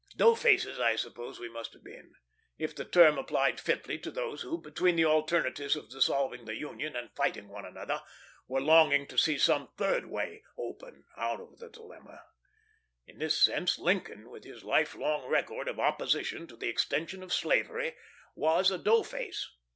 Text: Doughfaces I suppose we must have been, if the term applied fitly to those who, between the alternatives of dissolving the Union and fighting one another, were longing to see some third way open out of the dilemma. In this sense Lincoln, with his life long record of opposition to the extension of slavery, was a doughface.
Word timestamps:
Doughfaces 0.17 0.79
I 0.79 0.95
suppose 0.95 1.39
we 1.39 1.47
must 1.47 1.73
have 1.73 1.83
been, 1.83 2.15
if 2.57 2.75
the 2.75 2.85
term 2.85 3.19
applied 3.19 3.59
fitly 3.59 3.99
to 3.99 4.09
those 4.09 4.41
who, 4.41 4.57
between 4.59 4.95
the 4.95 5.05
alternatives 5.05 5.75
of 5.75 5.91
dissolving 5.91 6.45
the 6.45 6.55
Union 6.55 6.95
and 6.95 7.13
fighting 7.15 7.49
one 7.49 7.65
another, 7.65 8.01
were 8.47 8.61
longing 8.61 9.05
to 9.05 9.17
see 9.19 9.37
some 9.37 9.67
third 9.77 10.07
way 10.07 10.41
open 10.57 11.05
out 11.17 11.39
of 11.39 11.59
the 11.59 11.69
dilemma. 11.69 12.23
In 13.05 13.19
this 13.19 13.39
sense 13.39 13.77
Lincoln, 13.77 14.31
with 14.31 14.43
his 14.43 14.63
life 14.63 14.95
long 14.95 15.27
record 15.29 15.67
of 15.67 15.79
opposition 15.79 16.47
to 16.47 16.55
the 16.57 16.67
extension 16.67 17.21
of 17.21 17.31
slavery, 17.31 17.95
was 18.33 18.71
a 18.71 18.79
doughface. 18.79 19.43